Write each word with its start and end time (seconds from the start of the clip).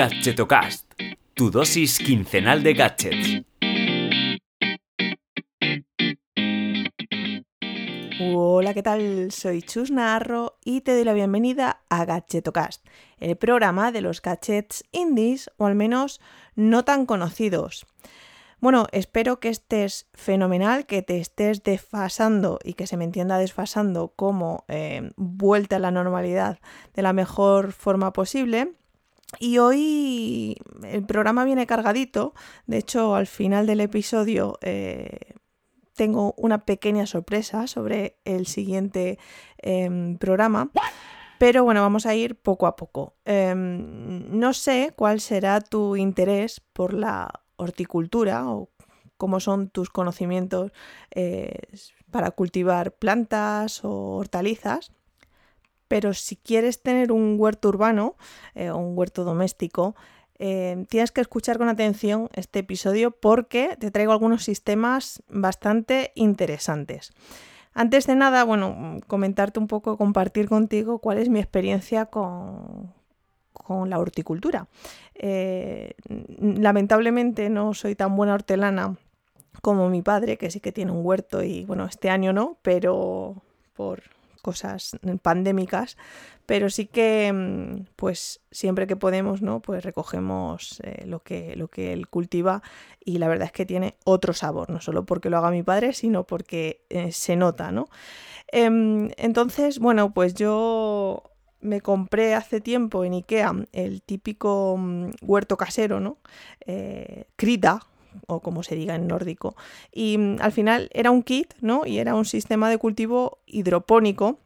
Gadgetocast, 0.00 0.94
tu 1.34 1.50
dosis 1.50 1.98
quincenal 1.98 2.62
de 2.62 2.72
gadgets. 2.72 3.42
Hola, 8.18 8.72
¿qué 8.72 8.82
tal? 8.82 9.30
Soy 9.30 9.60
Chus 9.60 9.90
Narro 9.90 10.56
y 10.64 10.80
te 10.80 10.94
doy 10.94 11.04
la 11.04 11.12
bienvenida 11.12 11.82
a 11.90 12.06
Gadgetocast, 12.06 12.82
el 13.18 13.36
programa 13.36 13.92
de 13.92 14.00
los 14.00 14.22
gadgets 14.22 14.84
indies 14.90 15.50
o 15.58 15.66
al 15.66 15.74
menos 15.74 16.22
no 16.54 16.82
tan 16.82 17.04
conocidos. 17.04 17.86
Bueno, 18.58 18.86
espero 18.92 19.38
que 19.38 19.50
estés 19.50 20.08
fenomenal, 20.14 20.86
que 20.86 21.02
te 21.02 21.18
estés 21.18 21.62
desfasando 21.62 22.58
y 22.64 22.72
que 22.72 22.86
se 22.86 22.96
me 22.96 23.04
entienda 23.04 23.36
desfasando 23.36 24.14
como 24.16 24.64
eh, 24.68 25.10
vuelta 25.16 25.76
a 25.76 25.78
la 25.78 25.90
normalidad 25.90 26.58
de 26.94 27.02
la 27.02 27.12
mejor 27.12 27.72
forma 27.72 28.14
posible. 28.14 28.79
Y 29.38 29.58
hoy 29.58 30.56
el 30.82 31.04
programa 31.06 31.44
viene 31.44 31.66
cargadito, 31.66 32.34
de 32.66 32.78
hecho 32.78 33.14
al 33.14 33.26
final 33.26 33.66
del 33.66 33.80
episodio 33.80 34.58
eh, 34.60 35.34
tengo 35.94 36.34
una 36.36 36.64
pequeña 36.64 37.06
sorpresa 37.06 37.66
sobre 37.66 38.18
el 38.24 38.46
siguiente 38.46 39.18
em, 39.58 40.16
programa. 40.18 40.70
Pero 41.38 41.64
bueno, 41.64 41.80
vamos 41.80 42.06
a 42.06 42.14
ir 42.14 42.36
poco 42.36 42.66
a 42.66 42.76
poco. 42.76 43.14
Em, 43.24 44.38
no 44.38 44.52
sé 44.52 44.92
cuál 44.96 45.20
será 45.20 45.60
tu 45.60 45.96
interés 45.96 46.60
por 46.72 46.92
la 46.92 47.42
horticultura 47.56 48.48
o 48.50 48.70
cómo 49.16 49.40
son 49.40 49.68
tus 49.68 49.90
conocimientos 49.90 50.72
eh, 51.10 51.58
para 52.10 52.30
cultivar 52.30 52.92
plantas 52.92 53.84
o 53.84 54.16
hortalizas. 54.16 54.92
Pero 55.90 56.14
si 56.14 56.36
quieres 56.36 56.84
tener 56.84 57.10
un 57.10 57.34
huerto 57.36 57.68
urbano 57.68 58.14
eh, 58.54 58.70
o 58.70 58.76
un 58.76 58.96
huerto 58.96 59.24
doméstico, 59.24 59.96
eh, 60.38 60.86
tienes 60.88 61.10
que 61.10 61.20
escuchar 61.20 61.58
con 61.58 61.68
atención 61.68 62.28
este 62.32 62.60
episodio 62.60 63.10
porque 63.10 63.76
te 63.76 63.90
traigo 63.90 64.12
algunos 64.12 64.44
sistemas 64.44 65.20
bastante 65.28 66.12
interesantes. 66.14 67.12
Antes 67.74 68.06
de 68.06 68.14
nada, 68.14 68.44
bueno, 68.44 69.00
comentarte 69.08 69.58
un 69.58 69.66
poco, 69.66 69.96
compartir 69.96 70.48
contigo 70.48 71.00
cuál 71.00 71.18
es 71.18 71.28
mi 71.28 71.40
experiencia 71.40 72.06
con, 72.06 72.94
con 73.52 73.90
la 73.90 73.98
horticultura. 73.98 74.68
Eh, 75.14 75.94
lamentablemente 76.38 77.50
no 77.50 77.74
soy 77.74 77.96
tan 77.96 78.14
buena 78.14 78.34
hortelana 78.34 78.96
como 79.60 79.88
mi 79.88 80.02
padre, 80.02 80.38
que 80.38 80.52
sí 80.52 80.60
que 80.60 80.70
tiene 80.70 80.92
un 80.92 81.04
huerto 81.04 81.42
y 81.42 81.64
bueno, 81.64 81.84
este 81.84 82.10
año 82.10 82.32
no, 82.32 82.58
pero 82.62 83.42
por 83.74 84.04
cosas 84.40 84.96
pandémicas, 85.22 85.96
pero 86.46 86.68
sí 86.68 86.86
que 86.86 87.32
mm, 87.32 87.86
pues 87.96 88.40
siempre 88.50 88.86
que 88.86 88.96
podemos, 88.96 89.42
¿no? 89.42 89.60
Pues 89.60 89.84
recogemos 89.84 90.80
eh, 90.82 91.04
lo, 91.06 91.22
que, 91.22 91.54
lo 91.56 91.68
que 91.68 91.92
él 91.92 92.08
cultiva 92.08 92.62
y 93.04 93.18
la 93.18 93.28
verdad 93.28 93.46
es 93.46 93.52
que 93.52 93.66
tiene 93.66 93.96
otro 94.04 94.32
sabor, 94.32 94.68
no 94.70 94.80
solo 94.80 95.06
porque 95.06 95.30
lo 95.30 95.38
haga 95.38 95.50
mi 95.50 95.62
padre, 95.62 95.92
sino 95.92 96.24
porque 96.24 96.84
eh, 96.90 97.12
se 97.12 97.36
nota, 97.36 97.70
¿no? 97.70 97.88
Em, 98.48 99.10
entonces, 99.16 99.78
bueno, 99.78 100.12
pues 100.12 100.34
yo 100.34 101.22
me 101.60 101.80
compré 101.80 102.34
hace 102.34 102.60
tiempo 102.60 103.04
en 103.04 103.12
Ikea 103.12 103.54
el 103.72 104.02
típico 104.02 104.76
mm, 104.78 105.10
huerto 105.22 105.56
casero, 105.56 106.00
¿no? 106.00 106.18
Eh, 106.66 107.26
Krita, 107.36 107.80
o 108.26 108.40
como 108.40 108.62
se 108.62 108.76
diga 108.76 108.94
en 108.94 109.06
nórdico. 109.06 109.56
Y 109.92 110.18
mm, 110.18 110.36
al 110.40 110.52
final 110.52 110.90
era 110.92 111.10
un 111.10 111.22
kit, 111.22 111.54
¿no? 111.60 111.86
Y 111.86 111.98
era 111.98 112.14
un 112.14 112.24
sistema 112.24 112.70
de 112.70 112.78
cultivo 112.78 113.38
hidropónico 113.46 114.38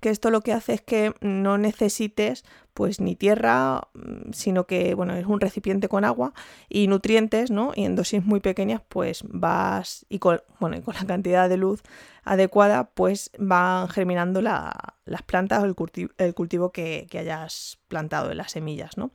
que 0.00 0.10
esto 0.10 0.30
lo 0.30 0.42
que 0.42 0.52
hace 0.52 0.74
es 0.74 0.82
que 0.82 1.14
no 1.20 1.58
necesites 1.58 2.44
pues 2.74 3.00
ni 3.00 3.16
tierra, 3.16 3.88
mm, 3.94 4.32
sino 4.32 4.66
que 4.66 4.94
bueno, 4.94 5.14
es 5.14 5.26
un 5.26 5.40
recipiente 5.40 5.88
con 5.88 6.04
agua 6.04 6.32
y 6.68 6.86
nutrientes, 6.86 7.50
¿no? 7.50 7.72
Y 7.74 7.84
en 7.84 7.96
dosis 7.96 8.24
muy 8.24 8.40
pequeñas 8.40 8.80
pues 8.88 9.24
vas 9.26 10.06
y 10.08 10.18
con, 10.18 10.40
bueno, 10.60 10.80
con 10.82 10.94
la 10.94 11.04
cantidad 11.04 11.48
de 11.48 11.56
luz 11.56 11.82
adecuada 12.24 12.90
pues 12.90 13.30
van 13.38 13.88
germinando 13.88 14.42
las 14.42 15.22
plantas 15.26 15.62
o 15.62 15.64
el, 15.64 15.74
cultivo, 15.74 16.70
que, 16.70 17.06
que, 17.10 17.18
hayas 17.18 17.78
plantado 17.88 18.30
en 18.30 18.36
las 18.36 18.52
semillas, 18.52 18.96
¿no? 18.96 19.10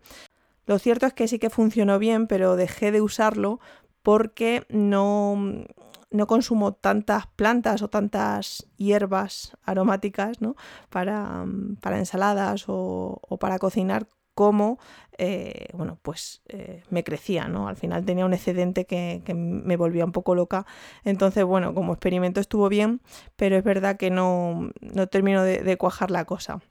Lo 0.66 0.80
cierto 0.80 1.06
es 1.06 1.14
que 1.14 1.28
sí 1.28 1.40
que 1.40 1.50
funcionó 1.50 2.00
bien, 2.00 2.26
pero 2.26 2.56
dejé 2.56 2.92
de 2.92 3.02
usarlo 3.02 3.60
porque 4.04 4.66
no, 4.70 5.66
no 6.12 6.28
consumo 6.28 6.74
tantas 6.74 7.28
plantas 7.28 7.82
o 7.82 7.90
tantas 7.90 8.68
hierbas 8.78 9.58
aromáticas 9.64 10.42
¿no? 10.42 10.56
para, 10.90 11.46
para, 11.82 11.98
ensaladas 11.98 12.66
o, 12.68 13.20
para 13.40 13.58
cocinar 13.58 14.08
como 14.36 14.80
eh, 15.20 15.68
bueno, 15.74 16.00
pues 16.02 16.42
eh, 16.50 16.82
me 16.90 17.04
crecía, 17.04 17.48
¿no? 17.48 17.68
Al 17.68 17.78
final 17.78 18.04
tenía 18.04 18.26
un 18.26 18.34
excedente 18.34 18.86
que, 18.86 19.22
me 19.36 19.78
volvía 19.78 20.06
un 20.06 20.12
poco 20.12 20.34
loca. 20.34 20.66
Entonces, 21.04 21.44
bueno, 21.46 21.76
como 21.76 21.94
experimento 21.94 22.42
estuvo 22.42 22.68
bien, 22.68 23.02
pero 23.36 23.56
es 23.56 23.64
verdad 23.64 23.98
que 23.98 24.10
no, 24.10 24.72
no 24.82 25.08
termino 25.08 25.44
de 25.44 25.78
cuajar 25.78 26.10
la 26.10 26.26
cosa. 26.26 26.62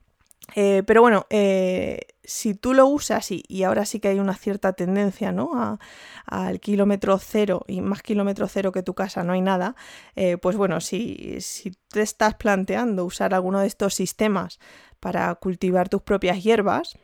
Eh, 0.55 0.83
pero 0.87 1.01
bueno, 1.01 1.27
eh, 1.31 2.01
si 2.25 2.55
tú 2.55 2.75
lo 2.75 2.87
usas 2.87 3.31
y, 3.31 3.63
ahora 3.65 3.87
sí 3.87 4.01
que 4.01 4.09
hay 4.09 4.19
una 4.19 4.35
cierta 4.35 4.73
tendencia 4.75 5.33
¿no? 5.33 5.79
al 6.27 6.61
kilómetro 6.61 7.19
cero 7.19 7.65
y 7.67 7.81
más 7.81 8.03
kilómetro 8.03 8.49
cero 8.49 8.73
que 8.73 8.83
tu 8.83 8.95
casa 8.95 9.25
no 9.25 9.33
hay 9.33 9.41
nada, 9.41 9.75
eh, 10.15 10.37
pues 10.37 10.57
bueno, 10.57 10.81
si, 10.81 11.41
si 11.41 11.73
te 11.89 12.03
estás 12.03 12.35
planteando 12.35 13.05
usar 13.05 13.35
alguno 13.35 13.61
de 13.61 13.67
estos 13.67 13.95
sistemas 13.95 14.59
para 15.01 15.35
cultivar 15.37 15.89
tus 15.89 16.03
propias 16.03 16.43
hierbas, 16.43 16.99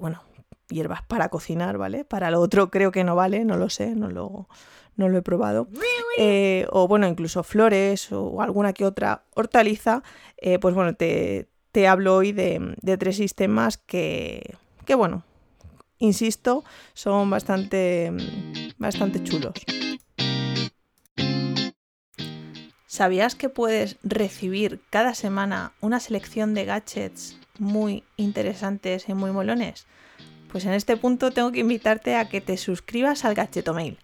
bueno, 0.00 0.22
hierbas 0.68 1.02
para 1.02 1.28
cocinar, 1.28 1.78
¿vale? 1.78 2.04
Para 2.04 2.30
lo 2.30 2.40
otro 2.40 2.70
creo 2.70 2.90
que 2.90 3.04
no 3.04 3.14
vale, 3.14 3.44
no 3.44 3.56
lo 3.56 3.70
sé, 3.70 3.94
no 3.94 4.10
lo, 4.10 4.48
no 4.96 5.08
lo 5.08 5.18
he 5.18 5.22
probado. 5.22 5.68
o 6.70 6.88
bueno, 6.88 7.06
incluso 7.06 7.42
flores 7.42 8.10
o 8.12 8.42
alguna 8.42 8.72
que 8.72 8.84
otra 8.84 9.24
hortaliza, 9.34 10.02
pues 10.60 10.74
bueno, 10.74 10.94
te, 10.94 11.48
te 11.74 11.88
hablo 11.88 12.14
hoy 12.14 12.30
de, 12.30 12.76
tres 13.00 13.16
sistemas 13.16 13.78
que, 13.78 14.54
que, 14.86 14.94
bueno, 14.94 15.24
insisto, 15.98 16.62
son 16.92 17.28
bastante, 17.30 18.12
bastante 18.78 19.20
chulos. 19.24 19.54
¿Sabías 22.86 23.34
que 23.34 23.48
puedes 23.48 23.96
recibir 24.04 24.82
cada 24.88 25.16
semana 25.16 25.72
una 25.80 25.98
selección 25.98 26.54
de 26.54 26.64
gadgets 26.64 27.36
muy 27.58 28.04
interesantes 28.16 29.08
y 29.08 29.14
muy 29.14 29.32
molones? 29.32 29.88
Pues 30.52 30.66
en 30.66 30.74
este 30.74 30.96
punto 30.96 31.32
tengo 31.32 31.50
que 31.50 31.58
invitarte 31.58 32.14
a 32.14 32.28
que 32.28 32.40
te 32.40 32.56
suscribas 32.56 33.24
al 33.24 33.34
Gadgetomail. 33.34 33.98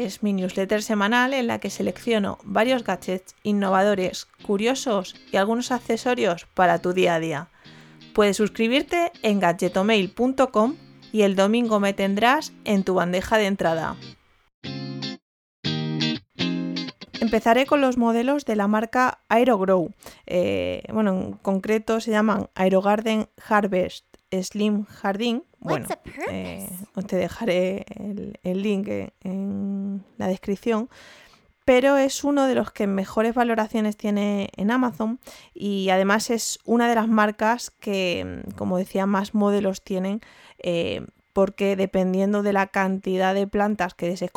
Es 0.00 0.22
mi 0.22 0.32
newsletter 0.32 0.82
semanal 0.82 1.34
en 1.34 1.46
la 1.46 1.58
que 1.58 1.68
selecciono 1.68 2.38
varios 2.42 2.84
gadgets 2.84 3.34
innovadores, 3.42 4.28
curiosos 4.46 5.14
y 5.30 5.36
algunos 5.36 5.72
accesorios 5.72 6.46
para 6.54 6.78
tu 6.78 6.94
día 6.94 7.16
a 7.16 7.20
día. 7.20 7.48
Puedes 8.14 8.38
suscribirte 8.38 9.12
en 9.20 9.40
gadgetomail.com 9.40 10.76
y 11.12 11.20
el 11.20 11.36
domingo 11.36 11.80
me 11.80 11.92
tendrás 11.92 12.54
en 12.64 12.82
tu 12.82 12.94
bandeja 12.94 13.36
de 13.36 13.44
entrada. 13.44 13.96
Empezaré 17.20 17.66
con 17.66 17.82
los 17.82 17.98
modelos 17.98 18.46
de 18.46 18.56
la 18.56 18.68
marca 18.68 19.18
AeroGrow. 19.28 19.90
Eh, 20.24 20.82
bueno, 20.94 21.10
en 21.10 21.32
concreto 21.34 22.00
se 22.00 22.10
llaman 22.10 22.48
AeroGarden 22.54 23.28
Harvest 23.46 24.09
Slim 24.32 24.84
Jardín. 24.84 25.44
Bueno, 25.58 25.86
eh, 26.30 26.68
te 27.06 27.16
dejaré 27.16 27.84
el, 28.42 28.62
link 28.62 28.88
en 29.22 30.04
la 30.18 30.28
descripción. 30.28 30.88
Pero 31.64 31.96
es 31.98 32.24
uno 32.24 32.46
de 32.46 32.54
los 32.54 32.72
que 32.72 32.86
mejores 32.86 33.34
valoraciones 33.34 33.96
tiene 33.96 34.48
en 34.56 34.70
Amazon 34.70 35.20
y 35.54 35.90
además 35.90 36.30
es 36.30 36.58
una 36.64 36.88
de 36.88 36.94
las 36.94 37.06
marcas 37.06 37.70
que, 37.70 38.42
como 38.56 38.78
decía, 38.78 39.06
más 39.06 39.34
modelos 39.34 39.82
tienen 39.82 40.20
eh, 40.58 41.06
porque 41.32 41.76
dependiendo 41.76 42.42
de 42.42 42.52
la 42.52 42.66
cantidad 42.66 43.34
de 43.34 43.46
plantas 43.46 43.94
que 43.94 44.08
desees, 44.08 44.32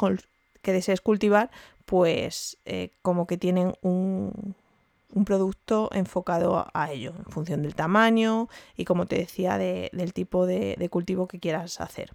que 0.62 0.74
desees 0.74 1.01
cultivar, 1.01 1.50
pues 1.86 2.57
eh, 2.66 2.92
como 3.01 3.25
que 3.25 3.38
tienen 3.38 3.74
un, 3.81 4.56
un 5.13 5.25
producto 5.25 5.89
enfocado 5.94 6.68
a 6.74 6.92
ello, 6.92 7.13
en 7.18 7.25
función 7.25 7.62
del 7.62 7.75
tamaño 7.75 8.50
y 8.75 8.86
como 8.86 9.06
te 9.06 9.18
decía, 9.18 9.57
del 9.57 10.13
tipo 10.13 10.45
de, 10.45 10.88
cultivo 10.89 11.27
que 11.27 11.39
quieras 11.39 11.80
hacer. 11.80 12.13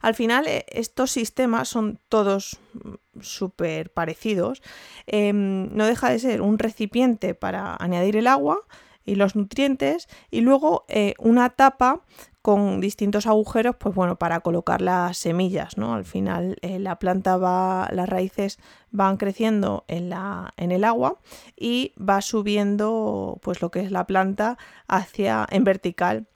Al 0.00 0.14
final, 0.14 0.46
eh, 0.46 0.66
estos 0.68 1.10
sistemas 1.10 1.68
son 1.68 1.98
todos 2.08 2.58
mm, 2.74 3.20
súper 3.20 3.90
parecidos. 3.90 4.62
Em, 5.06 5.74
no 5.74 5.86
deja 5.86 6.10
de 6.10 6.18
ser 6.18 6.42
un 6.42 6.58
recipiente 6.58 7.34
para 7.34 7.76
añadir 7.80 8.16
el 8.16 8.26
agua 8.26 8.60
y 9.04 9.14
los 9.16 9.36
nutrientes 9.36 10.08
y 10.30 10.40
luego 10.40 10.84
eh, 10.88 11.14
una 11.18 11.50
tapa 11.50 12.02
con 12.42 12.80
distintos 12.80 13.28
agujeros, 13.28 13.76
pues 13.78 13.94
bueno, 13.94 14.16
para 14.16 14.40
colocar 14.40 14.82
las 14.82 15.16
semillas, 15.16 15.78
¿no? 15.78 15.94
Al 15.94 16.04
final 16.04 16.56
eh, 16.62 16.80
la 16.80 16.98
planta 16.98 17.36
va, 17.36 17.88
las 17.92 18.08
raíces 18.08 18.58
van 18.90 19.16
creciendo 19.16 19.84
en, 19.86 20.10
la, 20.10 20.52
en 20.56 20.72
el 20.72 20.82
agua 20.82 21.18
y 21.56 21.92
va 21.96 22.20
subiendo 22.20 23.38
pues 23.42 23.62
lo 23.62 23.70
que 23.70 23.80
es 23.80 23.92
la 23.92 24.08
planta 24.08 24.58
hacia 24.88 25.46
en 25.50 25.62
vertical 25.62 26.26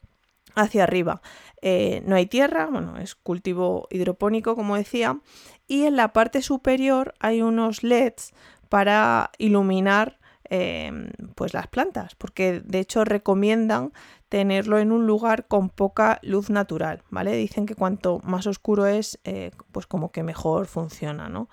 hacia 0.54 0.84
arriba. 0.84 1.22
Eh, 1.60 2.02
no 2.06 2.16
hay 2.16 2.26
tierra, 2.26 2.66
bueno, 2.66 2.96
es 2.98 3.14
cultivo 3.14 3.88
hidropónico, 3.90 4.54
como 4.56 4.76
decía, 4.76 5.20
y 5.66 5.84
en 5.84 5.96
la 5.96 6.12
parte 6.12 6.40
superior 6.42 7.14
hay 7.20 7.42
unos 7.42 7.82
LEDs 7.82 8.32
para 8.68 9.30
iluminar 9.38 10.18
em, 10.50 11.10
pues 11.34 11.54
las 11.54 11.66
plantas, 11.66 12.14
porque 12.14 12.60
de 12.64 12.81
hecho 12.81 13.04
recomiendan 13.04 13.93
tenerlo 14.28 14.78
en 14.78 14.93
un 14.93 15.06
lugar 15.06 15.46
con 15.46 15.69
poca 15.70 16.19
luz 16.22 16.50
natural, 16.50 17.02
¿vale? 17.10 17.37
Dicen 17.37 17.66
que 17.66 17.75
cuanto 17.75 18.20
más 18.25 18.46
oscuro 18.46 18.87
es, 18.87 19.19
eh, 19.25 19.50
pues 19.72 19.87
como 19.87 20.10
que 20.10 20.22
mejor 20.22 20.66
funciona, 20.66 21.28
¿no? 21.28 21.48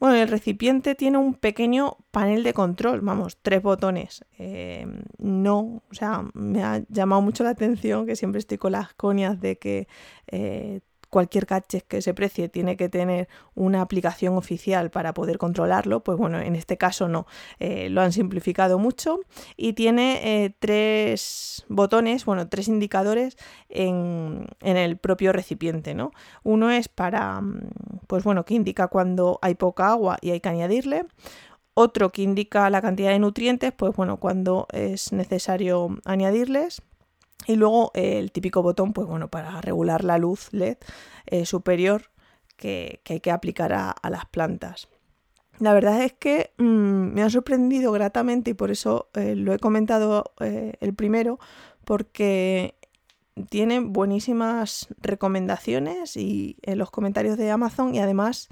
Bueno, 0.00 0.16
el 0.16 0.28
recipiente 0.28 0.94
tiene 0.94 1.18
un 1.18 1.34
pequeño 1.34 1.96
panel 2.10 2.42
de 2.42 2.52
control, 2.52 3.00
vamos, 3.00 3.38
tres 3.40 3.62
botones. 3.62 4.24
Eh, 4.38 4.86
no, 5.18 5.82
o 5.90 5.94
sea, 5.94 6.24
me 6.34 6.62
ha 6.62 6.82
llamado 6.88 7.22
mucho 7.22 7.44
la 7.44 7.50
atención 7.50 8.04
que 8.04 8.16
siempre 8.16 8.40
estoy 8.40 8.58
con 8.58 8.72
las 8.72 8.92
conias 8.94 9.40
de 9.40 9.56
que 9.56 9.88
eh, 10.26 10.80
cualquier 11.14 11.46
gadget 11.46 11.86
que 11.86 12.02
se 12.02 12.12
precie 12.12 12.48
tiene 12.48 12.76
que 12.76 12.88
tener 12.88 13.28
una 13.54 13.82
aplicación 13.82 14.36
oficial 14.36 14.90
para 14.90 15.14
poder 15.14 15.38
controlarlo, 15.38 16.02
pues 16.02 16.18
bueno, 16.18 16.40
en 16.40 16.56
este 16.56 16.76
caso 16.76 17.06
no, 17.06 17.28
eh, 17.60 17.88
lo 17.88 18.00
han 18.00 18.10
simplificado 18.10 18.80
mucho 18.80 19.20
y 19.56 19.74
tiene 19.74 20.44
eh, 20.44 20.56
tres 20.58 21.64
botones, 21.68 22.24
bueno, 22.24 22.48
tres 22.48 22.66
indicadores 22.66 23.36
en, 23.68 24.48
el 24.60 24.96
propio 24.96 25.32
recipiente, 25.32 25.94
¿no? 25.94 26.10
Uno 26.42 26.72
es 26.72 26.88
para, 26.88 27.40
mm, 27.40 27.60
pues 28.08 28.24
bueno, 28.24 28.44
que 28.44 28.54
indica 28.54 28.88
cuando 28.88 29.38
hay 29.40 29.54
poca 29.54 29.90
agua 29.90 30.18
y 30.20 30.32
hay 30.32 30.40
que 30.40 30.48
añadirle 30.48 31.06
otro 31.74 32.10
que 32.10 32.22
indica 32.22 32.68
la 32.70 32.82
cantidad 32.82 33.10
de 33.10 33.20
nutrientes, 33.20 33.72
pues 33.72 33.94
bueno, 33.94 34.18
cuando 34.18 34.66
es 34.72 35.12
necesario 35.12 35.96
añadirles. 36.04 36.82
Y 37.46 37.56
luego 37.56 37.90
eh, 37.94 38.18
el 38.18 38.32
típico 38.32 38.62
botón, 38.62 38.92
pues 38.92 39.06
bueno, 39.06 39.28
para 39.28 39.60
regular 39.60 40.04
la 40.04 40.18
luz 40.18 40.48
LED 40.52 40.78
eh, 41.26 41.46
superior 41.46 42.10
que, 42.56 43.00
hay 43.08 43.20
que 43.20 43.30
aplicar 43.30 43.72
a, 43.72 43.94
las 44.08 44.26
plantas. 44.26 44.88
La 45.58 45.72
verdad 45.72 46.02
es 46.02 46.12
que 46.12 46.52
mm, 46.58 46.64
me 47.12 47.22
ha 47.22 47.30
sorprendido 47.30 47.92
gratamente 47.92 48.52
y 48.52 48.54
por 48.54 48.70
eso 48.70 49.10
eh, 49.14 49.34
lo 49.36 49.52
he 49.52 49.58
comentado 49.58 50.32
el 50.40 50.94
primero, 50.94 51.38
porque 51.84 52.76
tiene 53.50 53.80
buenísimas 53.80 54.88
recomendaciones 55.00 56.16
y 56.16 56.56
en 56.62 56.78
los 56.78 56.90
comentarios 56.90 57.36
de 57.36 57.50
Amazon 57.50 57.94
y 57.94 57.98
además, 57.98 58.48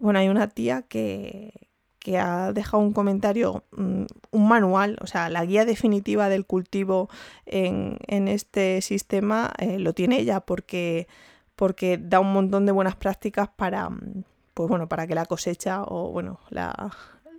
bueno, 0.00 0.18
hay 0.18 0.28
una 0.28 0.48
tía 0.48 0.82
que, 0.82 1.69
que 2.00 2.18
ha 2.18 2.52
dejado 2.52 2.82
un 2.82 2.92
comentario, 2.92 3.62
mm, 3.72 4.04
un 4.32 4.48
manual, 4.48 4.98
o 5.02 5.06
sea, 5.06 5.28
la 5.28 5.44
guía 5.44 5.64
definitiva 5.64 6.28
del 6.28 6.46
cultivo 6.46 7.08
en, 7.46 7.98
este 8.28 8.80
sistema 8.80 9.52
eh, 9.58 9.78
lo 9.78 9.92
tiene 9.92 10.18
ella 10.18 10.40
porque, 10.40 11.06
porque 11.56 11.98
da 11.98 12.18
un 12.20 12.32
montón 12.32 12.66
de 12.66 12.72
buenas 12.72 12.96
prácticas 12.96 13.48
para, 13.54 13.90
mm, 13.90 14.24
pues 14.54 14.68
bueno, 14.68 14.88
para 14.88 15.06
que 15.06 15.14
la 15.14 15.26
cosecha 15.26 15.82
o 15.84 16.10
bueno, 16.10 16.40
la, 16.48 16.90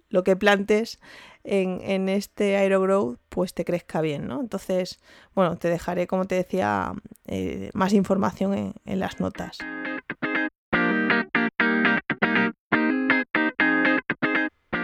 lo 0.10 0.24
que 0.24 0.36
plantes 0.36 1.00
en, 1.44 1.82
en, 1.82 2.08
este 2.08 2.56
AeroGrow 2.58 3.18
pues 3.30 3.56
te 3.56 3.66
crezca 3.66 4.02
bien, 4.02 4.28
¿no? 4.28 4.42
Entonces, 4.42 5.00
bueno, 5.34 5.58
te 5.58 5.70
dejaré, 5.70 6.06
como 6.06 6.26
te 6.26 6.36
decía, 6.36 6.94
eh, 7.26 7.72
más 7.74 7.94
información 7.94 8.54
en, 8.54 8.74
en 8.86 9.00
las 9.00 9.20
notas. 9.20 9.58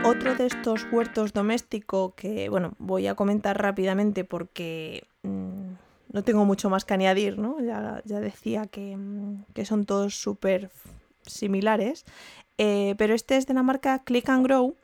Otro 0.08 0.36
de 0.36 0.46
estos 0.46 0.88
huertos 0.90 1.34
domésticos 1.34 2.14
que, 2.14 2.48
bueno, 2.48 2.76
voy 2.80 3.08
a 3.08 3.16
comentar 3.16 3.62
rápidamente 3.62 4.24
porque 4.24 5.06
mm, 5.24 5.74
no 6.14 6.24
tengo 6.24 6.46
mucho 6.46 6.70
más 6.70 6.86
que 6.86 6.94
añadir, 6.94 7.38
¿no? 7.38 7.60
Ya, 7.60 8.02
decía 8.22 8.68
que, 8.68 8.96
mm, 8.96 9.44
son 9.66 9.86
todos 9.86 10.16
súper 10.16 10.70
similares, 11.26 12.06
eh, 12.58 12.96
pero 12.98 13.16
este 13.16 13.36
es 13.36 13.48
de 13.48 13.54
la 13.54 13.64
marca 13.64 14.02
Click 14.06 14.30
and 14.30 14.46
Grow 14.46 14.76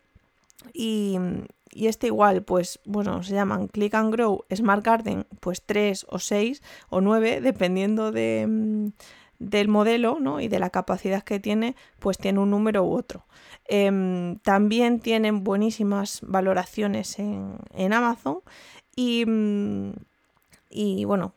y, 0.74 1.18
este 1.72 2.08
igual, 2.08 2.44
pues 2.44 2.82
bueno, 2.84 3.24
se 3.24 3.34
llaman 3.34 3.70
Click 3.70 3.94
and 3.94 4.12
Grow 4.12 4.44
Smart 4.54 4.84
Garden, 4.84 5.26
pues 5.40 5.62
3 5.66 6.06
o 6.10 6.20
6 6.20 6.62
o 6.90 7.00
9, 7.00 7.40
dependiendo 7.40 8.12
de, 8.12 8.46
mm, 8.46 8.88
del 9.50 9.68
modelo 9.68 10.20
¿no? 10.20 10.40
y 10.40 10.48
de 10.48 10.60
la 10.60 10.70
capacidad 10.70 11.24
que 11.24 11.40
tiene, 11.40 11.76
pues 12.00 12.18
tiene 12.18 12.40
un 12.40 12.52
número 12.52 12.84
u 12.84 12.94
otro. 12.94 13.26
Em, 13.66 14.40
también 14.40 15.00
tienen 15.00 15.44
buenísimas 15.44 16.20
valoraciones 16.24 17.18
en, 17.20 17.94
Amazon 17.94 18.40
y, 18.96 19.26
mm, 19.26 19.94
y, 20.70 21.06
bueno, 21.06 21.34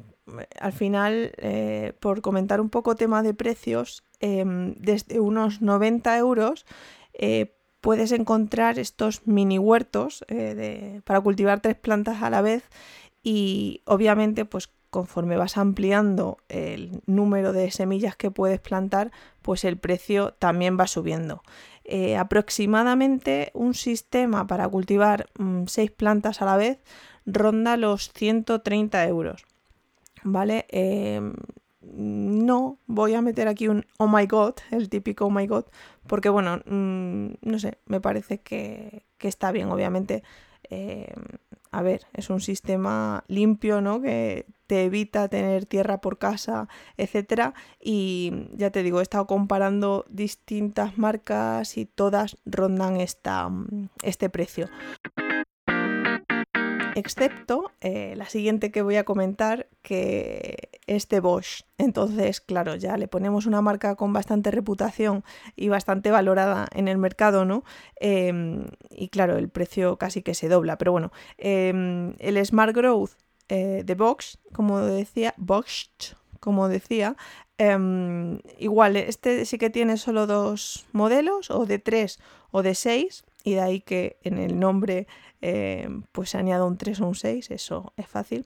al 0.61 0.73
final, 0.73 1.33
eh, 1.37 1.93
por 2.01 2.21
comentar 2.21 2.61
un 2.61 2.71
poco 2.71 2.97
tema 2.97 3.23
de 3.23 3.35
precios, 3.35 4.03
em, 4.21 4.75
desde 4.75 5.21
unos 5.21 5.63
90 5.63 6.17
euros 6.19 6.67
eh, 7.15 7.57
puedes 7.81 8.13
encontrar 8.13 8.79
estos 8.79 9.27
mini 9.27 9.59
huertos 9.59 10.25
eh, 10.29 11.01
para 11.05 11.21
cultivar 11.21 11.61
tres 11.61 11.77
plantas 11.77 12.23
a 12.23 12.31
la 12.31 12.43
vez 12.43 12.65
y 13.23 13.83
obviamente 13.87 14.45
pues 14.45 14.69
conforme 14.91 15.37
vas 15.37 15.57
ampliando 15.57 16.39
el 16.49 17.03
número 17.07 17.53
de 17.53 17.71
semillas 17.71 18.17
que 18.17 18.31
puedes 18.31 18.61
plantar, 18.61 19.11
pues 19.43 19.65
el 19.65 19.77
precio 19.77 20.33
también 20.39 20.79
va 20.79 20.87
subiendo. 20.87 21.43
Eh, 21.85 22.17
aproximadamente 22.17 23.51
un 23.55 23.75
sistema 23.75 24.47
para 24.47 24.69
cultivar 24.69 25.29
mm, 25.39 25.65
seis 25.67 25.91
plantas 25.91 26.43
a 26.43 26.47
la 26.47 26.57
vez 26.57 26.79
ronda 27.27 27.77
los 27.77 28.13
130 28.13 29.07
euros. 29.07 29.45
¿Vale? 30.25 30.67
Em, 30.71 31.35
no 31.81 32.79
voy 32.87 33.15
a 33.15 33.23
meter 33.23 33.47
aquí 33.47 33.69
un 33.69 33.87
oh 33.99 34.09
my 34.09 34.27
god, 34.27 34.55
el 34.73 34.89
típico 34.89 35.27
oh 35.27 35.31
my 35.31 35.47
god, 35.47 35.65
porque 36.07 36.29
bueno, 36.29 36.61
mm, 36.67 37.35
no 37.43 37.59
sé, 37.59 37.79
me 37.87 38.01
parece 38.01 38.39
que, 38.39 39.05
que 39.19 39.29
está 39.29 39.53
bien, 39.53 39.71
obviamente. 39.71 40.23
Em, 40.69 41.15
a 41.77 41.83
ver, 41.83 42.07
es 42.15 42.31
un 42.31 42.41
sistema 42.41 43.23
limpio, 43.29 43.83
¿no? 43.83 44.01
Que 44.01 44.47
te 44.67 44.85
evita 44.85 45.29
tener 45.29 45.67
tierra 45.67 46.01
por 46.01 46.17
casa, 46.17 46.69
etcétera. 46.97 47.53
Y 47.79 48.49
ya 48.55 48.71
te 48.71 48.83
digo, 48.83 49.01
he 49.01 49.03
estado 49.03 49.27
comparando 49.27 50.07
distintas 50.09 50.97
marcas 50.97 51.77
y 51.77 51.85
todas 51.85 52.39
rondan 52.47 52.97
esta, 52.97 53.51
este 54.03 54.31
precio 54.31 54.71
excepto 56.97 57.73
eh, 57.83 58.15
la 58.17 58.27
siguiente 58.27 58.71
que 58.71 58.81
voy 58.81 58.97
a 58.97 59.05
comentar, 59.05 59.69
que 59.83 60.71
es 60.87 61.09
de 61.09 61.21
Bosch. 61.21 61.65
Entonces, 61.77 62.41
claro, 62.41 62.75
ya 62.75 62.97
le 62.97 63.07
ponemos 63.07 63.45
una 63.45 63.61
marca 63.61 63.97
con 63.97 64.15
bastante 64.15 64.51
reputación 64.51 65.23
y 65.57 65.69
bastante 65.69 66.11
valorada 66.11 66.67
en 66.73 66.89
el 66.89 66.97
mercado, 66.97 67.45
¿no? 67.45 67.65
Em, 68.01 68.65
y 68.91 69.09
claro, 69.09 69.37
el 69.37 69.51
precio 69.51 69.99
casi 69.99 70.23
que 70.23 70.35
se 70.35 70.49
dobla. 70.49 70.79
Pero 70.79 70.93
bueno, 70.93 71.13
em, 71.37 72.15
el 72.19 72.45
Smart 72.45 72.75
Growth 72.75 73.11
eh, 73.51 73.83
de 73.85 73.95
Bosch, 73.95 74.37
como 74.53 74.81
decía, 74.81 75.35
Bosch, 75.37 76.15
como 76.41 76.69
decía, 76.69 77.15
em, 77.59 78.39
igual, 78.59 78.97
este 78.97 79.45
sí 79.45 79.59
que 79.59 79.69
tiene 79.69 79.99
solo 79.99 80.27
dos 80.27 80.87
modelos, 80.93 81.51
o 81.51 81.67
de 81.67 81.79
tres 81.79 82.21
o 82.51 82.63
de 82.63 82.75
seis, 82.75 83.25
y 83.47 83.55
de 83.55 83.61
ahí 83.61 83.81
que 83.81 84.19
en 84.25 84.39
el 84.39 84.59
nombre 84.59 85.07
eh, 85.41 85.89
pues 86.11 86.31
se 86.31 86.39
añado 86.39 86.67
un 86.67 86.77
3 86.77 87.01
o 87.01 87.07
un 87.07 87.15
6, 87.15 87.53
eso 87.53 87.93
es 87.97 88.09
fácil, 88.09 88.45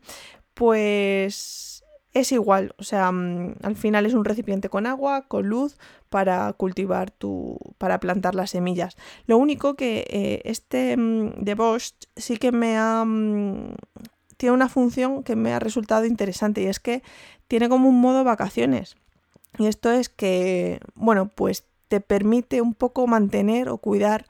pues 0.52 1.82
es 2.12 2.32
igual, 2.32 2.74
o 2.76 2.82
sea, 2.82 3.10
mm, 3.10 3.54
al 3.62 3.76
final 3.76 4.04
es 4.04 4.12
un 4.12 4.26
recipiente 4.26 4.68
con 4.68 4.84
agua, 4.86 5.22
con 5.22 5.48
luz, 5.48 5.78
para 6.10 6.52
cultivar 6.52 7.10
tu, 7.10 7.58
para 7.78 7.98
plantar 7.98 8.34
las 8.34 8.50
semillas. 8.50 8.98
Lo 9.26 9.38
único 9.38 9.74
que 9.74 10.04
eh, 10.10 10.42
este 10.44 10.98
mm, 10.98 11.44
de 11.44 11.54
Bosch 11.54 11.94
sí 12.16 12.36
que 12.36 12.52
me 12.52 12.76
ha... 12.76 13.02
Mm, 13.06 13.76
tiene 14.36 14.54
una 14.54 14.68
función 14.68 15.22
que 15.22 15.36
me 15.36 15.54
ha 15.54 15.60
resultado 15.60 16.04
interesante 16.04 16.62
y 16.62 16.66
es 16.66 16.80
que 16.80 17.02
tiene 17.48 17.70
como 17.70 17.88
un 17.88 18.00
modo 18.00 18.22
vacaciones. 18.24 18.96
Y 19.58 19.66
esto 19.66 19.90
es 19.92 20.10
que, 20.10 20.80
bueno, 20.94 21.28
pues 21.28 21.64
te 21.88 22.00
permite 22.00 22.60
un 22.60 22.74
poco 22.74 23.06
mantener 23.06 23.68
o 23.68 23.78
cuidar 23.78 24.26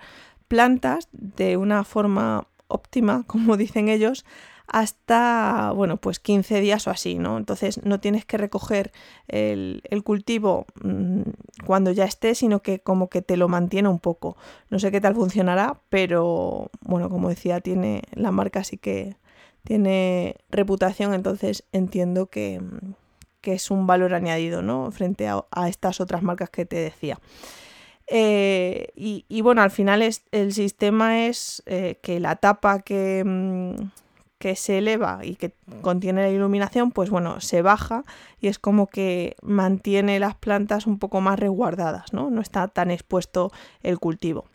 plantas 0.51 1.09
de 1.13 1.57
una 1.57 1.85
forma 1.85 2.49
óptima, 2.67 3.23
como 3.29 3.57
dicen 3.57 3.89
ellos, 3.89 4.27
hasta, 4.67 5.73
bueno, 5.75 5.97
pues 5.97 6.19
15 6.19 6.61
días 6.61 6.87
o 6.87 6.91
así, 6.91 7.19
¿no? 7.19 7.39
Entonces 7.39 7.85
no 7.85 7.99
tienes 8.01 8.25
que 8.25 8.37
recoger 8.37 8.93
el, 9.29 9.83
cultivo 10.05 10.67
mm, 10.83 11.23
cuando 11.67 11.93
ya 11.93 12.05
esté, 12.05 12.35
sino 12.35 12.63
que 12.63 12.81
como 12.81 13.09
que 13.09 13.23
te 13.23 13.37
lo 13.37 13.49
mantiene 13.49 13.89
un 13.89 14.01
poco. 14.01 14.37
No 14.71 14.79
sé 14.81 14.91
qué 14.91 15.01
tal 15.01 15.15
funcionará, 15.15 15.81
pero 15.89 16.71
bueno, 16.83 17.11
como 17.11 17.29
decía, 17.29 17.61
tiene 17.61 18.03
la 18.13 18.33
marca 18.33 18.63
sí 18.65 18.77
que 18.77 19.17
tiene 19.65 20.37
reputación, 20.51 21.15
entonces 21.15 21.65
entiendo 21.73 22.27
que, 22.27 22.61
es 23.43 23.71
un 23.71 23.87
valor 23.87 24.15
añadido, 24.15 24.63
¿no? 24.63 24.91
Frente 24.93 25.27
a 25.29 25.69
estas 25.69 26.01
otras 26.01 26.23
marcas 26.23 26.51
que 26.51 26.67
te 26.67 26.77
decía. 26.77 27.19
Eh, 28.13 28.89
y, 28.97 29.41
bueno, 29.41 29.63
al 29.63 29.71
final 29.71 30.03
es, 30.03 30.25
el 30.33 30.53
sistema 30.53 31.27
es 31.27 31.63
eh, 31.67 31.99
que 32.03 32.19
la 32.19 32.35
tapa 32.37 32.81
que, 32.81 33.23
mm, 33.25 33.75
que 34.39 34.57
se 34.57 34.79
eleva 34.79 35.21
y 35.23 35.37
que 35.37 35.55
contiene 35.81 36.23
la 36.23 36.31
iluminación, 36.31 36.91
pues 36.91 37.09
bueno, 37.09 37.41
se 37.41 37.63
baja 37.63 38.05
y 38.41 38.49
es 38.49 38.59
como 38.59 38.89
que 38.89 39.37
mantiene 39.43 40.19
las 40.19 40.35
plantas 40.35 40.89
un 40.89 40.99
poco 40.99 41.21
más 41.21 41.39
resguardadas, 41.39 42.13
¿no? 42.13 42.31
No 42.31 42.41
está 42.41 42.67
tan 42.67 42.91
expuesto 42.91 43.53
el 43.85 44.01
cultivo. 44.01 44.47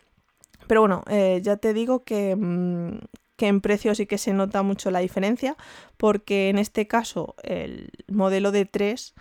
Pero 0.66 0.82
bueno, 0.82 1.02
eh, 1.08 1.40
ya 1.42 1.56
te 1.56 1.72
digo 1.72 2.04
que, 2.04 2.36
mm, 2.36 2.98
que 3.36 3.46
en 3.46 3.62
precio 3.62 3.94
sí 3.94 4.04
que 4.06 4.18
se 4.18 4.34
nota 4.34 4.62
mucho 4.62 4.90
la 4.90 4.98
diferencia, 4.98 5.56
porque 5.96 6.50
en 6.50 6.58
este 6.58 6.86
caso 6.86 7.36
el 7.42 7.90
modelo 8.08 8.52
de 8.52 8.66
3 8.66 9.14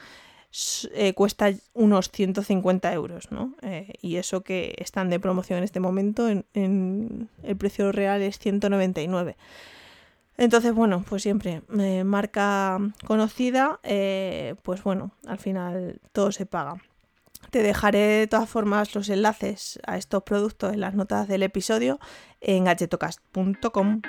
eh, 0.94 1.14
cuesta 1.14 1.52
unos 1.74 2.10
150 2.12 2.94
euros, 2.94 3.32
¿no? 3.32 3.54
Eh, 3.62 3.94
y 4.02 4.16
eso 4.18 4.42
que 4.42 4.76
están 4.78 5.10
de 5.10 5.20
promoción 5.20 5.58
en 5.58 5.64
este 5.64 5.80
momento, 5.80 6.30
en, 6.30 7.30
el 7.44 7.58
precio 7.58 7.92
real 7.92 8.22
es 8.22 8.40
199. 8.40 9.36
Entonces, 10.38 10.74
bueno, 10.74 11.04
pues 11.08 11.24
siempre, 11.24 11.62
eh, 11.80 12.04
marca 12.04 12.80
conocida, 13.06 13.80
pues 14.64 14.84
bueno, 14.84 15.12
al 15.28 15.38
final 15.38 16.00
todo 16.12 16.32
se 16.32 16.46
paga. 16.46 16.76
Te 17.52 17.62
dejaré 17.62 18.00
de 18.00 18.28
todas 18.28 18.50
formas 18.50 18.96
los 18.96 19.08
enlaces 19.10 19.80
a 19.86 19.98
estos 19.98 20.24
productos 20.24 20.74
en 20.74 20.82
las 20.82 20.94
notas 20.94 21.28
del 21.28 21.44
episodio 21.44 22.00
en 22.42 22.66
gadgetocast.com. 22.66 24.02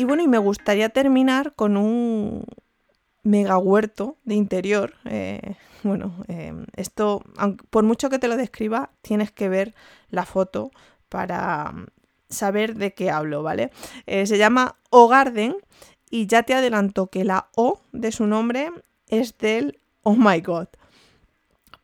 Y 0.00 0.04
bueno, 0.04 0.22
y 0.22 0.28
me 0.28 0.38
gustaría 0.38 0.88
terminar 0.88 1.52
con 1.54 1.76
un 1.76 2.46
mega 3.22 3.58
huerto 3.58 4.16
de 4.24 4.34
interior. 4.34 4.94
Eh, 5.04 5.56
bueno, 5.82 6.24
eh, 6.26 6.54
esto, 6.76 7.22
por 7.68 7.84
mucho 7.84 8.08
que 8.08 8.18
te 8.18 8.26
lo 8.26 8.38
describa, 8.38 8.92
tienes 9.02 9.30
que 9.30 9.50
ver 9.50 9.74
la 10.08 10.24
foto 10.24 10.70
para 11.10 11.74
saber 12.30 12.76
de 12.76 12.94
qué 12.94 13.10
hablo, 13.10 13.42
¿vale? 13.42 13.72
Eh, 14.06 14.24
se 14.24 14.38
llama 14.38 14.76
O 14.88 15.06
Garden 15.06 15.54
y 16.08 16.26
ya 16.26 16.44
te 16.44 16.54
adelanto 16.54 17.08
que 17.08 17.24
la 17.24 17.50
O 17.54 17.82
de 17.92 18.10
su 18.10 18.26
nombre 18.26 18.70
es 19.08 19.36
del 19.36 19.80
Oh 20.02 20.16
My 20.16 20.40
God. 20.40 20.68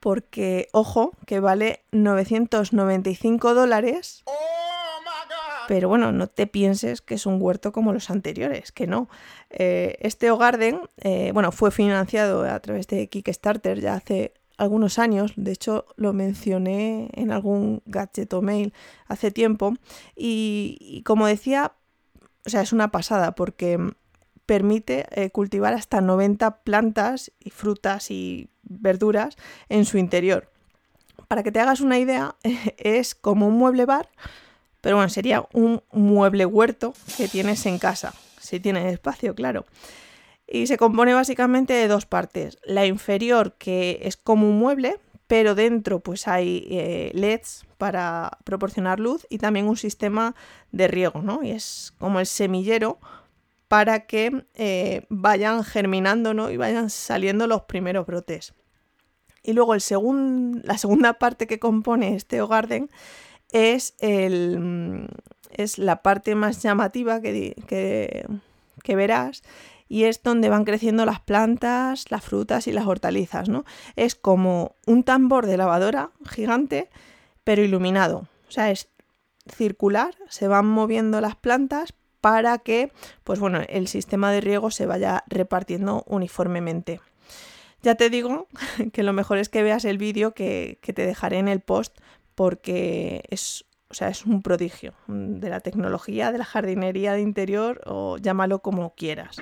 Porque, 0.01 0.71
ojo, 0.73 1.13
que 1.27 1.39
vale 1.39 1.83
995 1.93 3.53
dólares. 3.53 4.23
¡Oh! 4.25 4.66
Pero 5.67 5.89
bueno, 5.89 6.13
no 6.13 6.27
te 6.27 6.47
pienses 6.47 7.01
que 7.01 7.15
es 7.15 7.27
un 7.27 7.41
huerto 7.41 7.73
como 7.73 7.93
los 7.93 8.11
anteriores, 8.11 8.73
que 8.73 8.87
no. 8.87 9.09
Eh, 9.51 9.97
este 10.01 10.35
Garden, 10.35 10.81
eh, 10.99 11.31
bueno, 11.33 11.53
fue 11.53 11.71
financiado 11.71 12.45
a 12.45 12.61
través 12.61 12.87
de 12.89 13.09
Kickstarter 13.09 13.81
ya 13.81 13.95
hace 13.95 14.35
algunos 14.57 14.99
años, 14.99 15.33
de 15.37 15.53
hecho 15.53 15.87
lo 15.97 16.13
mencioné 16.13 17.11
en 17.13 17.31
algún 17.31 17.83
gadget 17.87 18.33
o 18.33 18.43
mail 18.43 18.73
hace 19.07 19.31
tiempo, 19.31 19.75
y, 20.17 21.03
como 21.05 21.27
decía, 21.27 21.73
o 22.47 22.49
sea, 22.49 22.63
es 22.63 22.73
una 22.73 22.91
pasada 22.91 23.35
porque 23.35 23.79
permite 24.47 25.07
eh, 25.11 25.31
cultivar 25.31 25.75
hasta 25.75 26.01
90 26.01 26.63
plantas 26.63 27.33
y 27.41 27.51
frutas 27.51 28.11
y 28.11 28.49
verduras 28.63 29.37
en 29.69 29.85
su 29.85 29.99
interior. 29.99 30.51
Para 31.29 31.43
que 31.43 31.51
te 31.51 31.61
hagas 31.61 31.81
una 31.81 31.99
idea, 31.99 32.37
es 32.79 33.15
como 33.15 33.49
un 33.49 33.59
mueble 33.59 33.85
bar, 33.85 34.09
pero 34.87 34.99
bueno, 34.99 35.09
sería 35.09 35.45
un 35.53 35.83
mueble 35.91 36.47
huerto 36.47 36.95
que 37.17 37.27
tienes 37.27 37.67
en 37.67 37.81
casa, 37.81 38.15
si 38.39 38.61
tienes 38.61 38.93
espacio, 38.93 39.35
claro. 39.35 39.67
Y 40.47 40.69
se 40.69 40.77
compone 40.77 41.13
básicamente 41.13 41.73
de 41.73 41.89
dos 41.89 42.07
partes. 42.07 42.57
La 42.63 42.87
inferior, 42.87 43.57
que 43.59 43.99
es 44.03 44.17
como 44.17 44.49
un 44.49 44.61
mueble, 44.61 45.01
pero 45.27 45.57
dentro 45.57 45.99
pues 45.99 46.29
hay 46.29 46.69
eh, 46.71 47.11
LEDs 47.15 47.67
para 47.79 48.39
proporcionar 48.45 49.01
luz 49.01 49.27
y 49.29 49.39
también 49.39 49.67
un 49.67 49.77
sistema 49.77 50.37
de 50.71 50.87
riego, 50.87 51.21
¿no? 51.21 51.43
Y 51.43 51.51
es 51.51 51.93
como 51.99 52.21
el 52.21 52.27
semillero 52.27 53.01
para 53.67 54.07
que 54.07 54.47
eh, 54.55 55.05
vayan 55.09 55.65
germinando 55.65 56.33
¿no? 56.33 56.49
y 56.53 56.57
vayan 56.59 56.91
saliendo 56.91 57.49
los 57.49 57.63
primeros 57.63 58.07
brotes. 58.07 58.55
Y 59.43 59.53
luego 59.53 59.75
el 59.75 59.83
la 60.63 60.79
segunda 60.79 61.15
parte 61.15 61.49
que 61.49 61.59
compone 61.59 62.15
este 62.15 62.41
garden 62.47 62.89
es, 63.57 63.95
el, 64.01 65.09
es 65.51 65.79
la 65.79 66.03
parte 66.03 66.35
más 66.35 66.63
llamativa 66.63 67.23
que, 67.23 67.57
que, 67.67 68.97
verás 68.97 69.43
y 69.89 70.05
es 70.05 70.23
donde 70.23 70.51
van 70.51 70.65
creciendo 70.65 71.07
las 71.07 71.21
plantas, 71.21 72.11
las 72.11 72.23
frutas 72.23 72.67
y 72.67 72.73
las 72.73 72.87
hortalizas, 72.87 73.49
¿no? 73.49 73.65
Es 73.95 74.15
como 74.15 74.75
un 74.85 75.05
tambor 75.05 75.47
de 75.47 75.57
lavadora 75.57 76.11
gigante, 76.29 76.91
pero 77.45 77.63
iluminado. 77.63 78.29
O 78.47 78.51
sea, 78.51 78.71
es 78.71 78.89
circular, 79.51 80.15
se 80.29 80.49
van 80.49 80.67
moviendo 80.67 81.23
las 81.23 81.37
plantas 81.37 81.95
para 82.21 82.59
que, 82.59 82.93
pues 83.25 83.39
bueno, 83.39 83.61
el 83.69 83.89
sistema 83.89 84.33
de 84.33 84.43
riego 84.43 84.71
se 84.71 84.85
vaya 84.85 85.25
repartiendo 85.29 86.05
uniformemente. 86.07 87.01
Ya 87.83 87.95
te 87.95 88.11
digo 88.11 88.49
que 88.93 89.03
lo 89.03 89.15
mejor 89.15 89.39
es 89.39 89.49
que 89.49 89.63
veas 89.63 89.87
el 89.87 89.97
vídeo 89.97 90.35
que, 90.35 90.79
que 90.83 90.93
te 90.93 91.07
dejaré 91.07 91.39
en 91.39 91.49
el 91.49 91.61
post 91.61 91.97
porque 92.37 93.25
es, 93.31 93.65
o 93.89 93.95
sea, 93.95 94.09
es 94.09 94.25
un 94.25 94.43
prodigio 94.43 94.93
de 95.09 95.49
la 95.49 95.59
tecnología, 95.59 96.31
de 96.31 96.39
la 96.39 96.45
jardinería 96.45 97.15
de 97.15 97.23
interior 97.23 97.81
o 97.87 98.19
llámalo 98.19 98.61
como 98.61 98.95
quieras. 98.95 99.39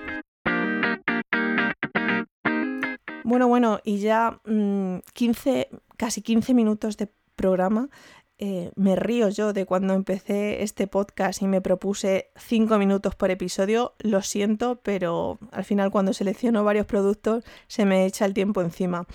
Bueno, 3.25 3.49
bueno, 3.49 3.81
y 3.85 3.99
ya 3.99 4.41
15, 4.45 5.69
mm, 5.71 5.77
casi 5.97 6.23
15 6.23 6.55
minutos 6.55 6.97
de 6.97 7.11
programa. 7.37 7.91
Eh, 8.39 8.73
me 8.75 8.97
río 8.97 9.29
yo 9.29 9.53
de 9.53 9.65
cuando 9.65 9.95
empecé 9.95 10.63
este 10.63 10.89
podcast 10.89 11.41
y 11.41 11.47
me 11.47 11.61
propuse 11.61 12.31
5 12.37 12.79
minutos 12.79 13.15
por 13.15 13.31
episodio. 13.31 13.95
Lo 13.99 14.23
siento, 14.23 14.81
pero 14.83 15.39
al 15.53 15.65
final 15.65 15.91
cuando 15.91 16.13
selecciono 16.13 16.65
varios 16.65 16.87
productos 16.87 17.45
se 17.67 17.85
me 17.85 18.07
echa 18.07 18.25
el 18.25 18.35
tiempo 18.35 18.61
encima. 18.61 19.07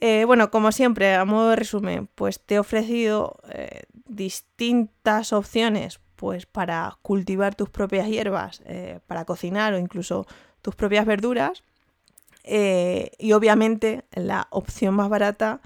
Eh, 0.00 0.24
bueno, 0.26 0.50
como 0.50 0.72
siempre, 0.72 1.14
a 1.14 1.24
modo 1.24 1.50
de 1.50 1.56
resumen, 1.56 2.08
pues 2.14 2.40
te 2.40 2.56
he 2.56 2.58
ofrecido 2.58 3.38
eh, 3.48 3.84
distintas 4.06 5.32
opciones 5.32 6.00
pues 6.16 6.46
para 6.46 6.98
cultivar 7.02 7.54
tus 7.54 7.68
propias 7.70 8.08
hierbas, 8.08 8.62
eh, 8.66 9.00
para 9.06 9.24
cocinar 9.24 9.74
o 9.74 9.78
incluso 9.78 10.26
tus 10.62 10.74
propias 10.74 11.06
verduras. 11.06 11.62
y 13.18 13.32
obviamente 13.32 14.04
la 14.12 14.46
opción 14.50 14.94
más 14.94 15.08
barata 15.08 15.60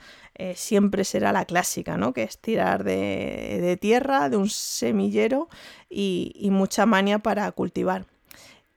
siempre 0.55 1.05
será 1.05 1.33
la 1.33 1.45
clásica, 1.45 1.99
¿no? 1.99 2.15
Que 2.15 2.23
es 2.23 2.39
tirar 2.39 2.85
de, 2.85 3.77
tierra, 3.81 4.31
de 4.31 4.39
un 4.39 4.49
semillero 4.49 5.49
y, 5.91 6.49
mucha 6.51 6.87
mania 6.87 7.19
para 7.19 7.53
cultivar. 7.53 8.07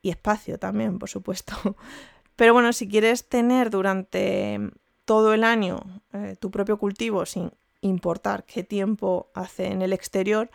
Y 0.01 0.10
espacio 0.10 0.60
también, 0.60 1.00
por 1.00 1.10
supuesto. 1.10 1.55
Pero 2.36 2.53
bueno, 2.53 2.74
si 2.74 2.89
quieres 2.89 3.29
tener 3.29 3.69
durante 3.69 4.60
todo 5.05 5.33
el 5.33 5.43
año 5.43 5.81
eh, 6.13 6.36
tu 6.39 6.51
propio 6.51 6.77
cultivo 6.77 7.25
sin 7.25 7.51
importar 7.81 8.45
qué 8.45 8.63
tiempo 8.63 9.29
hace 9.33 9.67
en 9.67 9.81
el 9.81 9.93
exterior, 9.93 10.50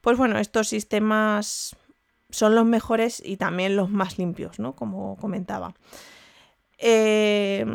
pues 0.00 0.16
bueno, 0.16 0.38
estos 0.38 0.68
sistemas 0.68 1.76
son 2.30 2.54
los 2.54 2.64
mejores 2.64 3.22
y 3.24 3.36
también 3.36 3.76
los 3.76 3.90
más 3.90 4.18
limpios, 4.18 4.58
¿no? 4.58 4.74
Como 4.74 5.16
comentaba. 5.16 5.74
Eh, 6.78 7.66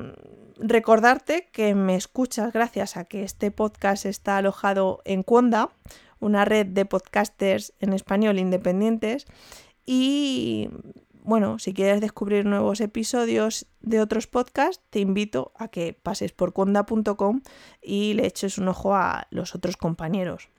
recordarte 0.58 1.50
que 1.52 1.76
me 1.76 1.96
escuchas 1.96 2.52
gracias 2.52 2.98
a 2.98 3.06
que 3.06 3.24
este 3.24 3.52
podcast 3.52 4.06
está 4.06 4.38
alojado 4.38 5.02
en 5.06 5.24
Conda, 5.24 5.70
una 6.20 6.46
red 6.46 6.66
de 6.66 6.86
podcasters 6.86 7.74
en 7.80 7.94
español 7.94 8.40
independientes, 8.40 9.28
y 9.86 10.70
bueno, 11.26 11.58
si 11.58 11.74
quieres 11.74 12.02
descubrir 12.02 12.46
nuevos 12.46 12.80
episodios 12.82 13.66
de 13.82 14.00
otros 14.00 14.28
podcasts, 14.28 14.84
te 14.92 15.00
invito 15.00 15.52
a 15.58 15.70
que 15.70 15.94
pases 15.94 16.32
por 16.32 16.54
conda.com 16.54 17.42
y 17.82 18.14
le 18.14 18.28
eches 18.28 18.60
un 18.60 18.68
ojo 18.68 18.96
a 18.96 19.26
los 19.32 19.56
otros 19.56 19.76
compañeros. 19.76 20.50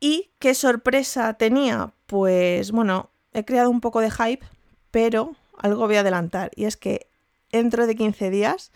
¿Y 0.00 0.30
qué 0.38 0.54
sorpresa 0.54 1.34
tenía? 1.34 1.92
Pues 2.06 2.72
bueno, 2.72 3.10
he 3.34 3.44
creado 3.44 3.68
un 3.68 3.82
poco 3.82 4.00
de 4.00 4.10
hype, 4.10 4.46
pero 4.90 5.36
algo 5.58 5.86
voy 5.86 5.96
a 5.96 6.00
adelantar 6.00 6.50
y 6.56 6.64
es 6.64 6.78
que 6.78 7.08
dentro 7.52 7.86
de 7.86 7.96
15 7.96 8.30
días 8.30 8.72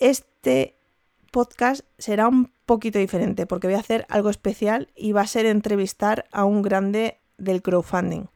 este 0.00 0.76
podcast 1.30 1.82
será 1.98 2.26
un 2.26 2.50
poquito 2.66 2.98
diferente 2.98 3.46
porque 3.46 3.68
voy 3.68 3.76
a 3.76 3.80
hacer 3.80 4.06
algo 4.08 4.30
especial 4.30 4.88
y 4.96 5.12
va 5.12 5.20
a 5.20 5.26
ser 5.28 5.46
entrevistar 5.46 6.24
a 6.32 6.44
un 6.44 6.62
grande 6.62 7.20
del 7.38 7.62
crowdfunding. 7.62 8.26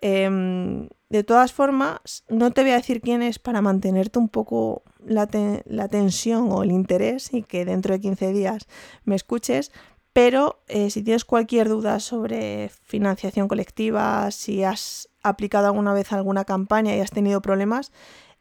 Em, 0.00 0.88
de 1.10 1.24
todas 1.24 1.52
formas, 1.52 2.24
no 2.28 2.52
te 2.52 2.62
voy 2.62 2.70
a 2.70 2.76
decir 2.76 3.00
quién 3.00 3.20
es 3.20 3.38
para 3.38 3.60
mantenerte 3.60 4.18
un 4.18 4.28
poco 4.28 4.82
la, 5.04 5.26
tensión 5.26 6.52
o 6.52 6.62
el 6.62 6.70
interés 6.70 7.34
y 7.34 7.42
que 7.42 7.64
dentro 7.64 7.92
de 7.92 8.00
15 8.00 8.32
días 8.32 8.68
me 9.04 9.16
escuches, 9.16 9.72
pero 10.12 10.60
eh, 10.68 10.90
si 10.90 11.02
tienes 11.02 11.24
cualquier 11.24 11.68
duda 11.68 12.00
sobre 12.00 12.70
financiación 12.84 13.48
colectiva, 13.48 14.30
si 14.30 14.64
has 14.64 15.08
aplicado 15.22 15.66
alguna 15.66 15.92
vez 15.92 16.12
alguna 16.12 16.44
campaña 16.44 16.96
y 16.96 17.00
has 17.00 17.10
tenido 17.10 17.42
problemas, 17.42 17.92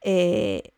eh, 0.02 0.72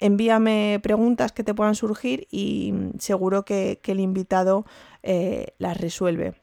envíame 0.00 0.80
preguntas 0.82 1.32
que 1.32 1.44
te 1.44 1.54
puedan 1.54 1.74
surgir 1.74 2.26
y 2.30 2.72
seguro 2.98 3.44
que, 3.44 3.78
el 3.84 4.00
invitado 4.00 4.64
eh, 5.02 5.54
las 5.58 5.78
resuelve. 5.78 6.34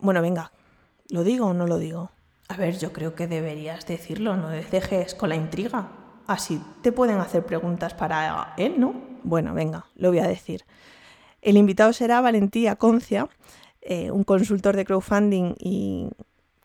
Bueno, 0.00 0.22
venga, 0.22 0.52
¿lo 1.08 1.24
digo 1.24 1.46
o 1.46 1.54
no 1.54 1.66
lo 1.66 1.78
digo? 1.78 2.10
A 2.50 2.56
ver, 2.56 2.76
yo 2.78 2.92
creo 2.92 3.14
que 3.14 3.28
deberías 3.28 3.86
decirlo, 3.86 4.36
no 4.36 4.48
dejes 4.48 5.14
con 5.14 5.28
la 5.28 5.36
intriga. 5.36 5.92
Así 6.26 6.60
te 6.82 6.90
pueden 6.90 7.18
hacer 7.18 7.46
preguntas 7.46 7.94
para 7.94 8.54
él, 8.56 8.74
¿no? 8.80 8.92
Bueno, 9.22 9.54
venga, 9.54 9.86
lo 9.94 10.08
voy 10.08 10.18
a 10.18 10.26
decir. 10.26 10.64
El 11.42 11.56
invitado 11.56 11.92
será 11.92 12.20
Valentía 12.20 12.74
Concia, 12.74 13.28
eh, 13.82 14.10
un 14.10 14.24
consultor 14.24 14.74
de 14.74 14.84
crowdfunding 14.84 15.54
y 15.60 16.08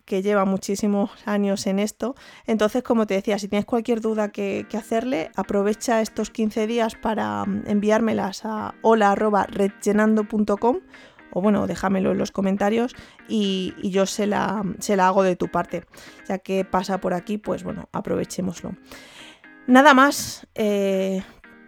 que 0.05 0.23
lleva 0.23 0.43
muchísimos 0.43 1.11
años 1.27 1.67
en 1.67 1.77
esto. 1.77 2.15
Entonces, 2.47 2.81
como 2.81 3.05
te 3.05 3.13
decía, 3.13 3.37
si 3.37 3.47
tienes 3.47 3.67
cualquier 3.67 4.01
duda 4.01 4.29
que, 4.31 4.65
hacerle, 4.75 5.29
aprovecha 5.35 6.01
estos 6.01 6.31
15 6.31 6.65
días 6.65 6.95
para 6.95 7.45
mm, 7.45 7.65
enviármelas 7.67 8.43
a 8.43 8.73
hola.redllenando.com 8.81 10.77
o 11.35 11.41
bueno, 11.41 11.67
déjamelo 11.67 12.13
en 12.13 12.17
los 12.17 12.31
comentarios 12.31 12.95
y, 13.27 13.73
yo 13.83 14.05
se 14.05 14.25
la, 14.25 14.63
se 14.79 14.95
la 14.95 15.07
hago 15.07 15.21
de 15.21 15.35
tu 15.35 15.49
parte. 15.49 15.83
Ya 16.29 16.39
que 16.39 16.63
pasa 16.63 16.99
por 16.99 17.13
aquí, 17.13 17.37
pues 17.37 17.63
bueno, 17.63 17.89
aprovechémoslo. 17.91 18.71
Nada 19.67 19.93
más, 19.93 20.47
eh, 20.55 21.23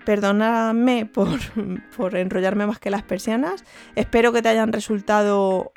perdóname 0.05 1.05
por, 1.05 1.37
por 1.97 2.15
enrollarme 2.15 2.65
más 2.65 2.79
que 2.79 2.89
las 2.89 3.03
persianas. 3.03 3.65
Espero 3.95 4.31
que 4.31 4.41
te 4.41 4.47
hayan 4.47 4.71
resultado 4.71 5.73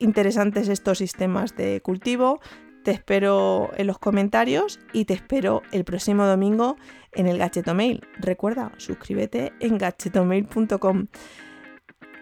interesantes 0.00 0.68
estos 0.68 0.98
sistemas 0.98 1.54
de 1.54 1.80
cultivo. 1.82 2.40
Te 2.82 2.90
espero 2.90 3.70
en 3.76 3.86
los 3.86 4.00
comentarios 4.00 4.80
y 4.92 5.04
te 5.04 5.14
espero 5.14 5.62
el 5.70 5.84
próximo 5.84 6.26
domingo 6.26 6.76
en 7.12 7.28
el 7.28 7.38
Gachetomail. 7.38 8.02
Recuerda, 8.18 8.72
suscríbete 8.76 9.52
en 9.60 9.78
gachetomail.com. 9.78 11.06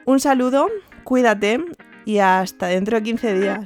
Un 0.08 0.20
saludo, 0.20 0.68
cuídate 1.08 1.64
y 2.04 2.18
hasta 2.18 2.66
dentro 2.66 2.98
de 2.98 3.02
15 3.02 3.40
días. 3.40 3.64